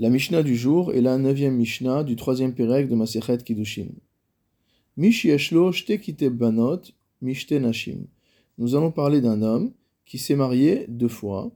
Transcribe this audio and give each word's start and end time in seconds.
La 0.00 0.10
Mishnah 0.10 0.44
du 0.44 0.54
jour 0.54 0.92
est 0.92 1.00
la 1.00 1.18
neuvième 1.18 1.56
Mishnah 1.56 2.04
du 2.04 2.14
troisième 2.14 2.54
Pérec 2.54 2.86
de 2.86 2.94
Masechet 2.94 3.38
Kiddushin. 3.38 3.88
Banot 4.96 6.82
mishte 7.20 7.50
nashim. 7.50 8.06
Nous 8.58 8.76
allons 8.76 8.92
parler 8.92 9.20
d'un 9.20 9.42
homme 9.42 9.72
qui 10.04 10.18
s'est 10.18 10.36
marié 10.36 10.84
deux 10.86 11.08
fois, 11.08 11.50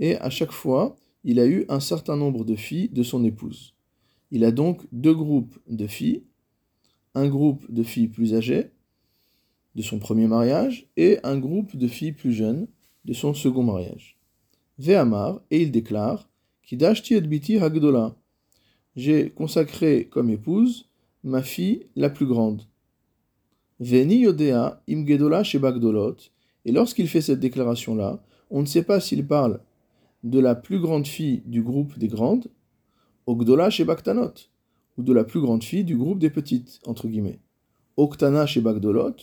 et 0.00 0.16
à 0.16 0.28
chaque 0.28 0.50
fois, 0.50 0.96
il 1.22 1.38
a 1.38 1.46
eu 1.46 1.66
un 1.68 1.78
certain 1.78 2.16
nombre 2.16 2.44
de 2.44 2.56
filles 2.56 2.88
de 2.88 3.04
son 3.04 3.24
épouse. 3.24 3.76
Il 4.32 4.44
a 4.44 4.50
donc 4.50 4.82
deux 4.90 5.14
groupes 5.14 5.56
de 5.68 5.86
filles, 5.86 6.24
un 7.14 7.28
groupe 7.28 7.64
de 7.72 7.84
filles 7.84 8.08
plus 8.08 8.34
âgées 8.34 8.72
de 9.76 9.82
son 9.82 10.00
premier 10.00 10.26
mariage 10.26 10.88
et 10.96 11.20
un 11.22 11.38
groupe 11.38 11.76
de 11.76 11.86
filles 11.86 12.10
plus 12.10 12.32
jeunes 12.32 12.66
de 13.04 13.12
son 13.12 13.34
second 13.34 13.62
mariage. 13.62 14.18
Ve'amar, 14.80 15.42
et 15.52 15.62
il 15.62 15.70
déclare 15.70 16.27
J'ai 18.96 19.30
consacré 19.30 20.08
comme 20.10 20.28
épouse 20.28 20.88
ma 21.24 21.42
fille 21.42 21.86
la 21.96 22.10
plus 22.10 22.26
grande. 22.26 22.62
Veni 23.80 24.18
Yodea 24.18 24.82
Imgedola 24.88 25.42
Shebagdolot. 25.44 26.16
Et 26.66 26.72
lorsqu'il 26.72 27.08
fait 27.08 27.22
cette 27.22 27.40
déclaration-là, 27.40 28.22
on 28.50 28.60
ne 28.60 28.66
sait 28.66 28.82
pas 28.82 29.00
s'il 29.00 29.26
parle 29.26 29.60
de 30.24 30.40
la 30.40 30.54
plus 30.54 30.78
grande 30.78 31.06
fille 31.06 31.42
du 31.46 31.62
groupe 31.62 31.98
des 31.98 32.08
grandes, 32.08 32.48
Ogdola 33.26 33.70
Shebaktanot, 33.70 34.34
ou 34.98 35.02
de 35.02 35.12
la 35.14 35.24
plus 35.24 35.40
grande 35.40 35.64
fille 35.64 35.84
du 35.84 35.96
groupe 35.96 36.18
des 36.18 36.30
petites, 36.30 36.80
entre 36.86 37.08
guillemets. 37.08 37.38
Oktana 37.96 38.44
Shebagdolot, 38.44 39.16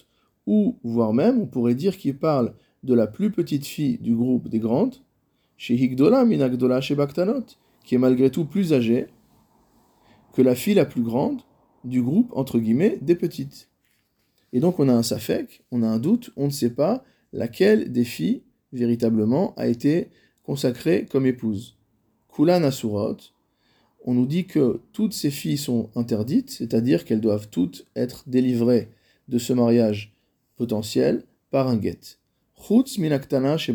ou 0.48 0.80
voire 0.84 1.14
même 1.14 1.40
on 1.40 1.46
pourrait 1.46 1.76
dire 1.76 1.98
qu'il 1.98 2.18
parle 2.18 2.56
de 2.84 2.96
la 2.96 3.06
plus 3.06 3.32
petite 3.32 3.66
fille 3.66 4.00
du 4.00 4.16
groupe 4.16 4.48
des 4.48 4.60
grandes, 4.60 4.96
qui 5.58 5.74
est 7.96 7.98
malgré 7.98 8.30
tout 8.30 8.46
plus 8.46 8.74
âgée 8.74 9.08
que 10.34 10.42
la 10.42 10.56
fille 10.56 10.74
la 10.74 10.86
plus 10.86 11.02
grande 11.02 11.42
du 11.84 12.02
groupe, 12.02 12.32
entre 12.34 12.60
guillemets, 12.60 12.98
des 13.02 13.16
petites. 13.16 13.70
Et 14.54 14.60
donc 14.60 14.80
on 14.80 14.90
a 14.90 14.94
un 14.94 15.04
safek, 15.04 15.64
on 15.72 15.84
a 15.84 15.88
un 15.88 16.00
doute, 16.00 16.32
on 16.36 16.46
ne 16.46 16.52
sait 16.52 16.74
pas 16.74 17.04
laquelle 17.32 17.92
des 17.92 18.04
filles, 18.04 18.44
véritablement, 18.74 19.54
a 19.56 19.68
été 19.68 20.10
consacrée 20.44 21.06
comme 21.10 21.26
épouse. 21.26 21.78
Kula 22.34 22.60
Nasurot, 22.60 23.18
on 24.04 24.14
nous 24.14 24.26
dit 24.26 24.46
que 24.46 24.82
toutes 24.94 25.14
ces 25.14 25.32
filles 25.32 25.58
sont 25.58 25.90
interdites, 25.96 26.52
c'est-à-dire 26.52 27.06
qu'elles 27.06 27.22
doivent 27.22 27.50
toutes 27.50 27.88
être 27.96 28.24
délivrées 28.28 28.90
de 29.28 29.38
ce 29.38 29.54
mariage 29.54 30.14
potentiel 30.56 31.24
par 31.50 31.68
un 31.68 31.82
get. 31.82 32.18
Chutz 32.56 32.98
minaktana 32.98 33.58
chez 33.58 33.74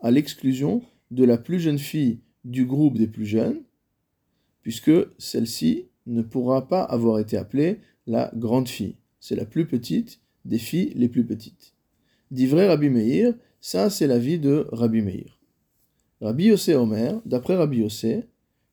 à 0.00 0.10
l'exclusion 0.10 0.82
de 1.10 1.24
la 1.24 1.38
plus 1.38 1.60
jeune 1.60 1.78
fille 1.78 2.20
du 2.44 2.64
groupe 2.64 2.98
des 2.98 3.06
plus 3.06 3.26
jeunes, 3.26 3.62
puisque 4.62 4.92
celle-ci 5.18 5.88
ne 6.06 6.22
pourra 6.22 6.68
pas 6.68 6.82
avoir 6.82 7.18
été 7.18 7.36
appelée 7.36 7.80
la 8.06 8.30
grande 8.34 8.68
fille. 8.68 8.96
C'est 9.20 9.36
la 9.36 9.44
plus 9.44 9.66
petite 9.66 10.20
des 10.44 10.58
filles 10.58 10.92
les 10.94 11.08
plus 11.08 11.24
petites. 11.24 11.74
D'ivré 12.30 12.66
Rabbi 12.66 12.90
Meir, 12.90 13.34
ça 13.60 13.90
c'est 13.90 14.06
l'avis 14.06 14.38
de 14.38 14.66
Rabbi 14.72 15.02
Meir. 15.02 15.38
Rabbi 16.20 16.46
Yossé 16.46 16.74
Omer, 16.74 17.20
d'après 17.26 17.56
Rabbi 17.56 17.78
Yossé, 17.78 18.24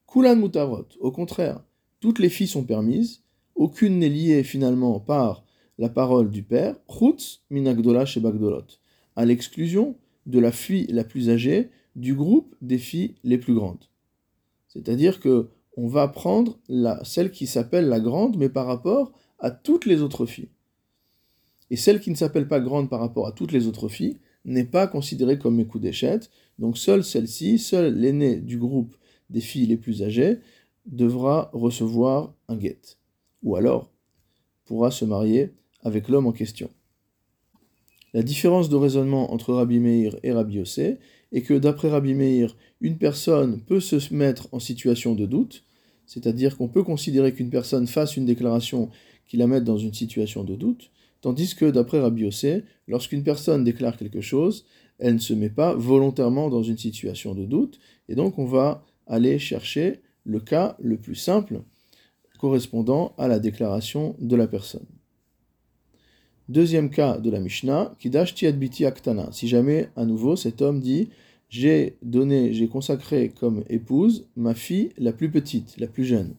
Kulan 0.08 0.36
Mutarot, 0.36 0.88
au 1.00 1.12
contraire, 1.12 1.64
toutes 2.00 2.20
les 2.20 2.30
filles 2.30 2.48
sont 2.48 2.64
permises, 2.64 3.24
aucune 3.56 4.00
n'est 4.00 4.10
liée 4.10 4.44
finalement 4.44 5.00
par 5.00 5.46
la 5.78 5.90
parole 5.90 6.30
du 6.30 6.44
père, 6.44 6.76
Chutz 6.88 7.44
minagdola 7.50 8.06
shebagdolot, 8.06 8.66
à 9.16 9.26
l'exclusion 9.26 9.96
de 10.26 10.40
la 10.40 10.52
fille 10.52 10.88
la 10.88 11.04
plus 11.04 11.30
âgée 11.30 11.70
du 11.96 12.14
groupe 12.14 12.56
des 12.62 12.78
filles 12.78 13.16
les 13.24 13.38
plus 13.38 13.54
grandes. 13.54 13.86
C'est-à-dire 14.68 15.20
que 15.20 15.50
on 15.78 15.88
va 15.88 16.08
prendre 16.08 16.58
la, 16.70 17.04
celle 17.04 17.32
qui 17.32 17.48
s'appelle 17.48 17.88
la 17.88 18.00
grande, 18.00 18.38
mais 18.38 18.50
par 18.50 18.66
rapport 18.66 19.12
à 19.40 19.52
toutes 19.52 19.86
les 19.86 20.02
autres 20.02 20.26
filles. 20.26 20.50
Et 21.70 21.76
celle 21.76 22.00
qui 22.00 22.12
ne 22.12 22.16
s'appelle 22.16 22.48
pas 22.48 22.60
grande 22.60 22.90
par 22.90 23.00
rapport 23.00 23.28
à 23.28 23.32
toutes 23.32 23.52
les 23.52 23.68
autres 23.68 23.90
filles 23.90 24.20
n'est 24.46 24.66
pas 24.66 24.88
considérée 24.88 25.38
comme 25.38 25.64
d'échette. 25.80 26.30
Donc 26.60 26.78
seule 26.78 27.04
celle-ci, 27.04 27.58
seule 27.60 27.96
l'aînée 27.96 28.38
du 28.38 28.58
groupe 28.58 28.96
des 29.30 29.42
filles 29.42 29.66
les 29.66 29.78
plus 29.78 30.04
âgées, 30.04 30.40
devra 30.86 31.50
recevoir 31.54 32.34
un 32.48 32.56
guet. 32.56 32.80
Ou 33.44 33.56
alors 33.56 33.92
pourra 34.66 34.92
se 34.92 35.06
marier 35.06 35.54
avec 35.82 36.10
l'homme 36.10 36.28
en 36.28 36.32
question. 36.32 36.70
La 38.16 38.24
différence 38.24 38.70
de 38.70 38.78
raisonnement 38.78 39.34
entre 39.34 39.54
Rabbi 39.54 39.78
Meir 39.78 40.16
et 40.24 40.32
Rabbi 40.32 40.54
Yossé 40.54 41.00
est 41.34 41.42
que 41.42 41.54
d'après 41.54 41.90
Rabbi 41.90 42.14
Meir, 42.14 42.56
une 42.80 42.98
personne 42.98 43.60
peut 43.60 43.82
se 43.82 44.14
mettre 44.14 44.48
en 44.54 44.60
situation 44.60 45.16
de 45.16 45.26
doute, 45.26 45.66
c'est-à-dire 46.06 46.56
qu'on 46.56 46.70
peut 46.70 46.84
considérer 46.84 47.34
qu'une 47.34 47.50
personne 47.50 47.88
fasse 47.88 48.16
une 48.16 48.24
déclaration 48.26 48.90
qui 49.28 49.36
la 49.36 49.48
mette 49.48 49.66
dans 49.66 49.78
une 49.78 49.94
situation 49.94 50.46
de 50.46 50.56
doute, 50.56 50.92
tandis 51.20 51.56
que 51.56 51.70
d'après 51.70 52.00
Rabbi 52.00 52.22
Yossé, 52.22 52.64
lorsqu'une 52.88 53.22
personne 53.22 53.66
déclare 53.66 53.98
quelque 53.98 54.22
chose, 54.22 54.66
elle 54.98 55.16
ne 55.16 55.20
se 55.20 55.34
met 55.34 55.50
pas 55.50 55.74
volontairement 55.74 56.50
dans 56.50 56.64
une 56.64 56.78
situation 56.78 57.36
de 57.36 57.44
doute, 57.44 57.82
et 58.08 58.16
donc 58.16 58.40
on 58.40 58.46
va 58.46 58.86
aller 59.08 59.40
chercher 59.40 60.00
le 60.24 60.40
cas 60.40 60.78
le 60.80 60.96
plus 60.96 61.16
simple 61.16 61.64
correspondant 62.40 63.14
à 63.18 63.28
la 63.28 63.40
déclaration 63.40 64.16
de 64.20 64.38
la 64.38 64.48
personne. 64.48 64.86
Deuxième 66.48 66.92
cas 66.92 67.18
de 67.18 67.32
la 67.32 67.40
Mishnah, 67.40 67.96
Kidash 67.98 68.36
Biti 68.36 68.86
Aktana. 68.86 69.30
Si 69.32 69.48
jamais, 69.48 69.90
à 69.96 70.06
nouveau, 70.06 70.36
cet 70.36 70.62
homme 70.62 70.80
dit 70.80 71.10
J'ai 71.50 71.98
donné, 72.04 72.54
j'ai 72.54 72.68
consacré 72.68 73.30
comme 73.40 73.64
épouse 73.68 74.28
ma 74.36 74.54
fille 74.54 74.92
la 75.00 75.12
plus 75.12 75.32
petite, 75.32 75.76
la 75.80 75.88
plus 75.88 76.06
jeune. 76.06 76.36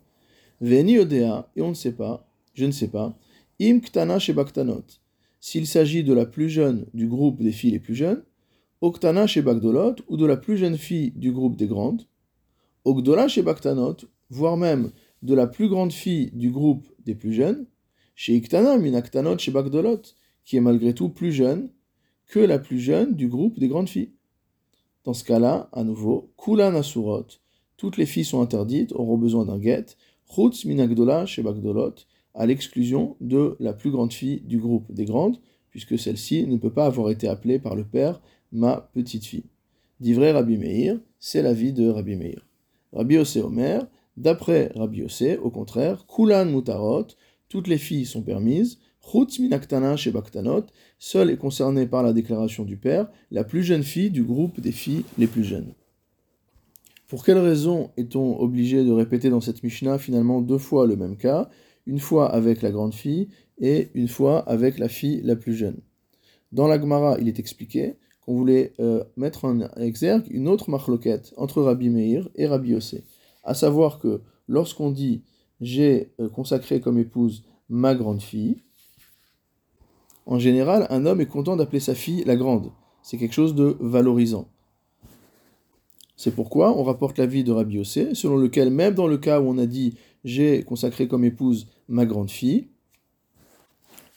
Veni 0.61 1.01
Odea, 1.01 1.51
et 1.57 1.63
on 1.63 1.71
ne 1.71 1.75
sait 1.75 1.91
pas, 1.91 2.25
je 2.55 2.67
ne 2.67 2.71
sais 2.71 2.87
pas, 2.87 3.19
Im 3.61 3.81
Ktana 3.81 4.21
Shebaktanot. 4.21 4.85
S'il 5.41 5.67
s'agit 5.67 6.05
de 6.05 6.13
la 6.13 6.25
plus 6.25 6.51
jeune 6.51 6.87
du 6.95 7.09
groupe 7.09 7.43
des 7.43 7.53
filles 7.53 7.73
les 7.73 7.81
plus 7.81 7.97
jeunes, 7.97 8.23
Oktana 8.83 9.27
Shebakdolot, 9.27 9.97
ou 10.09 10.17
de 10.17 10.27
la 10.27 10.37
plus 10.37 10.57
jeune 10.57 10.79
fille 10.79 11.11
du 11.17 11.33
groupe 11.33 11.57
des 11.57 11.67
grandes, 11.67 12.03
Ogdola 12.85 13.27
Shebaktanot, 13.27 13.97
voire 14.31 14.57
même 14.57 14.93
de 15.23 15.35
la 15.35 15.49
plus 15.49 15.69
grande 15.69 15.93
fille 15.93 16.31
du 16.33 16.51
groupe 16.51 16.87
des 17.05 17.17
plus 17.17 17.33
jeunes, 17.33 17.67
chez 18.17 18.35
Iktana 18.35 18.79
Minaktanot 18.79 19.39
chez 19.39 19.53
Bagdolot, 19.53 20.03
qui 20.45 20.57
est 20.57 20.61
malgré 20.61 20.95
tout 20.95 21.11
plus 21.11 21.33
jeune 21.33 21.71
que 22.27 22.41
la 22.41 22.59
plus 22.59 22.81
jeune 22.81 23.15
du 23.15 23.29
groupe 23.29 23.61
des 23.61 23.69
grandes 23.69 23.89
filles. 23.89 24.13
Dans 25.05 25.15
ce 25.15 25.23
cas-là, 25.23 25.69
à 25.73 25.85
nouveau, 25.85 26.33
Kula 26.37 26.73
Nasurot, 26.73 27.27
toutes 27.77 27.99
les 27.99 28.07
filles 28.07 28.25
sont 28.25 28.41
interdites, 28.41 28.93
auront 28.93 29.19
besoin 29.19 29.45
d'un 29.45 29.59
guet, 29.59 29.87
Chutz 30.35 30.65
Minagdola 30.65 31.27
chez 31.27 31.43
Bagdolot, 31.43 31.95
à 32.35 32.47
l'exclusion 32.47 33.17
de 33.21 33.57
la 33.61 33.73
plus 33.73 33.91
grande 33.91 34.13
fille 34.13 34.41
du 34.41 34.59
groupe 34.59 34.91
des 34.93 35.05
grandes, 35.05 35.39
puisque 35.71 35.99
celle-ci 35.99 36.47
ne 36.47 36.57
peut 36.57 36.73
pas 36.73 36.87
avoir 36.87 37.11
été 37.11 37.29
appelée 37.29 37.59
par 37.59 37.77
le 37.77 37.85
père 37.85 38.21
ma 38.51 38.89
petite 38.95 39.27
fille. 39.27 39.45
D'ivré 40.01 40.33
Rabbi 40.33 40.57
Meir, 40.57 40.99
c'est 41.21 41.43
la 41.43 41.53
vie 41.53 41.73
de 41.73 41.89
Rabbi 41.89 42.17
Meir. 42.17 42.47
Rabbi 42.93 43.17
Yossé 43.17 43.43
Omer, 43.43 43.87
d'après 44.17 44.73
Rabbi 44.75 44.99
Yossé, 44.99 45.37
au 45.37 45.51
contraire, 45.51 46.07
Kulan 46.07 46.47
Mutarot, 46.47 47.09
toutes 47.49 47.69
les 47.69 47.79
filles 47.79 48.07
sont 48.07 48.23
permises. 48.23 48.79
Seule 50.99 51.31
est 51.31 51.37
concernée 51.37 51.87
par 51.87 52.03
la 52.03 52.13
déclaration 52.13 52.65
du 52.65 52.77
père, 52.77 53.09
la 53.31 53.45
plus 53.45 53.63
jeune 53.63 53.85
fille 53.85 54.11
du 54.11 54.25
groupe 54.25 54.61
des 54.61 54.73
filles 54.73 55.05
les 55.17 55.29
plus 55.29 55.45
jeunes. 55.45 55.73
Pour 57.07 57.25
quelle 57.25 57.39
raison 57.39 57.91
est-on 57.97 58.37
obligé 58.41 58.85
de 58.85 58.91
répéter 58.91 59.31
dans 59.31 59.41
cette 59.41 59.63
Mishnah 59.63 59.99
finalement 59.99 60.41
deux 60.41 60.59
fois 60.59 60.89
le 60.89 60.97
même 60.97 61.17
cas, 61.17 61.49
une 61.87 62.01
fois 62.01 62.29
avec 62.33 62.63
la 62.63 62.73
grande 62.73 62.95
fille 62.95 63.29
et 63.61 63.91
une 63.95 64.09
fois 64.09 64.41
avec 64.49 64.79
la 64.79 64.89
fille 64.89 65.21
la 65.23 65.37
plus 65.37 65.55
jeune? 65.55 65.79
Dans 66.51 66.67
la 66.67 66.81
Gemara, 66.81 67.17
il 67.21 67.29
est 67.29 67.39
expliqué 67.39 67.95
qu'on 68.23 68.35
voulait 68.35 68.73
euh, 68.81 69.05
mettre 69.17 69.45
en 69.45 69.61
exergue 69.77 70.27
une 70.31 70.49
autre 70.49 70.69
marloquette 70.69 71.33
entre 71.37 71.63
Rabbi 71.63 71.91
Meir 71.91 72.29
et 72.35 72.49
Rabbi 72.49 72.71
Yossé, 72.71 73.05
à 73.45 73.55
savoir 73.55 74.01
que 74.01 74.21
lorsqu'on 74.49 74.91
dit 74.91 75.23
j'ai 75.61 76.13
euh, 76.21 76.29
consacré 76.29 76.81
comme 76.81 76.99
épouse 76.99 77.45
ma 77.69 77.95
grande 77.95 78.23
fille. 78.23 78.57
En 80.27 80.39
général, 80.39 80.87
un 80.91 81.07
homme 81.07 81.21
est 81.21 81.27
content 81.27 81.57
d'appeler 81.57 81.81
sa 81.81 81.95
fille 81.95 82.25
la 82.25 82.37
grande. 82.37 82.73
C'est 83.03 83.19
quelque 83.19 83.35
chose 83.35 83.55
de 83.55 83.77
valorisant. 83.81 84.49
C'est 86.17 86.35
pourquoi 86.35 86.77
on 86.77 86.83
rapporte 86.83 87.19
l'avis 87.19 87.45
de 87.45 87.53
Rabbi 87.53 87.77
Yossé, 87.77 88.15
selon 88.15 88.37
lequel 88.37 88.71
même 88.71 88.95
dans 88.95 89.07
le 89.07 89.19
cas 89.19 89.41
où 89.41 89.45
on 89.45 89.59
a 89.59 89.67
dit 89.67 89.95
j'ai 90.25 90.63
consacré 90.63 91.07
comme 91.07 91.25
épouse 91.25 91.69
ma 91.89 92.07
grande 92.07 92.31
fille, 92.31 92.69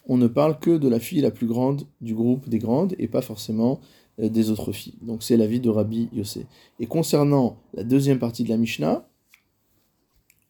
on 0.07 0.17
ne 0.17 0.27
parle 0.27 0.57
que 0.59 0.77
de 0.77 0.87
la 0.87 0.99
fille 0.99 1.21
la 1.21 1.29
plus 1.29 1.45
grande 1.45 1.83
du 2.01 2.15
groupe 2.15 2.49
des 2.49 2.57
grandes 2.57 2.95
et 2.97 3.07
pas 3.07 3.21
forcément 3.21 3.79
euh, 4.19 4.29
des 4.29 4.49
autres 4.49 4.71
filles. 4.71 4.97
Donc 5.01 5.21
c'est 5.23 5.37
l'avis 5.37 5.59
de 5.59 5.69
Rabbi 5.69 6.09
Yossé. 6.13 6.47
Et 6.79 6.87
concernant 6.87 7.57
la 7.73 7.83
deuxième 7.83 8.17
partie 8.17 8.43
de 8.43 8.49
la 8.49 8.57
Mishnah, 8.57 9.08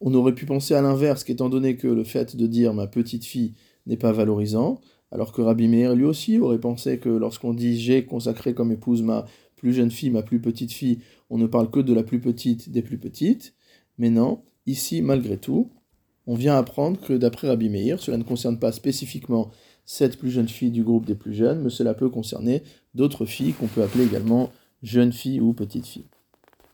on 0.01 0.13
aurait 0.13 0.35
pu 0.35 0.45
penser 0.45 0.73
à 0.73 0.81
l'inverse, 0.81 1.23
qu'étant 1.23 1.49
donné 1.49 1.75
que 1.75 1.87
le 1.87 2.03
fait 2.03 2.35
de 2.35 2.47
dire 2.47 2.73
ma 2.73 2.87
petite 2.87 3.25
fille 3.25 3.53
n'est 3.85 3.97
pas 3.97 4.11
valorisant, 4.11 4.79
alors 5.11 5.31
que 5.31 5.41
Rabbi 5.41 5.67
Meir 5.67 5.95
lui 5.95 6.05
aussi 6.05 6.39
aurait 6.39 6.59
pensé 6.59 6.99
que 6.99 7.09
lorsqu'on 7.09 7.53
dit 7.53 7.79
j'ai 7.79 8.05
consacré 8.05 8.53
comme 8.53 8.71
épouse 8.71 9.01
ma 9.01 9.25
plus 9.55 9.73
jeune 9.73 9.91
fille, 9.91 10.11
ma 10.11 10.21
plus 10.21 10.39
petite 10.39 10.71
fille, 10.71 10.99
on 11.29 11.37
ne 11.37 11.47
parle 11.47 11.69
que 11.69 11.79
de 11.79 11.93
la 11.93 12.03
plus 12.03 12.19
petite 12.19 12.71
des 12.71 12.81
plus 12.81 12.97
petites. 12.97 13.53
Mais 13.97 14.09
non, 14.09 14.41
ici, 14.65 15.01
malgré 15.01 15.37
tout, 15.37 15.69
on 16.27 16.35
vient 16.35 16.55
apprendre 16.55 16.99
que 17.01 17.13
d'après 17.13 17.49
Rabbi 17.49 17.69
Meir, 17.69 17.99
cela 17.99 18.17
ne 18.17 18.23
concerne 18.23 18.59
pas 18.59 18.71
spécifiquement 18.71 19.49
cette 19.83 20.17
plus 20.17 20.29
jeune 20.29 20.47
fille 20.47 20.71
du 20.71 20.83
groupe 20.83 21.05
des 21.05 21.15
plus 21.15 21.33
jeunes, 21.33 21.61
mais 21.63 21.71
cela 21.71 21.93
peut 21.93 22.09
concerner 22.09 22.61
d'autres 22.93 23.25
filles 23.25 23.53
qu'on 23.53 23.67
peut 23.67 23.81
appeler 23.81 24.05
également 24.05 24.51
jeunes 24.83 25.11
filles 25.11 25.41
ou 25.41 25.53
petites 25.53 25.87
filles. 25.87 26.05